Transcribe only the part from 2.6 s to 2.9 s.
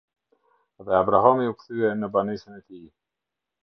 e tij.